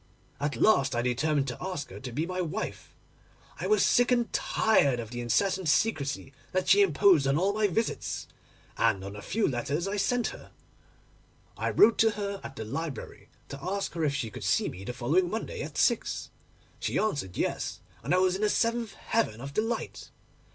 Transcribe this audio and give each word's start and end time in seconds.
At 0.39 0.55
last 0.55 0.95
I 0.95 1.03
determined 1.03 1.47
to 1.49 1.61
ask 1.63 1.91
her 1.91 1.99
to 1.99 2.11
be 2.11 2.25
my 2.25 2.41
wife: 2.41 2.95
I 3.59 3.67
was 3.67 3.85
sick 3.85 4.11
and 4.11 4.33
tired 4.33 4.99
of 4.99 5.11
the 5.11 5.21
incessant 5.21 5.69
secrecy 5.69 6.33
that 6.53 6.67
she 6.67 6.81
imposed 6.81 7.27
on 7.27 7.37
all 7.37 7.53
my 7.53 7.67
visits, 7.67 8.25
and 8.79 9.03
on 9.03 9.13
the 9.13 9.21
few 9.21 9.47
letters 9.47 9.87
I 9.87 9.97
sent 9.97 10.29
her. 10.29 10.49
I 11.55 11.69
wrote 11.69 11.99
to 11.99 12.09
her 12.17 12.41
at 12.43 12.55
the 12.55 12.65
library 12.65 13.29
to 13.49 13.61
ask 13.63 13.93
her 13.93 14.03
if 14.03 14.15
she 14.15 14.31
could 14.31 14.43
see 14.43 14.69
me 14.69 14.83
the 14.83 14.91
following 14.91 15.29
Monday 15.29 15.61
at 15.61 15.77
six. 15.77 16.31
She 16.79 16.97
answered 16.97 17.37
yes, 17.37 17.79
and 18.01 18.11
I 18.11 18.17
was 18.17 18.35
in 18.35 18.41
the 18.41 18.49
seventh 18.49 18.93
heaven 18.95 19.39
of 19.39 19.53
delight. 19.53 20.09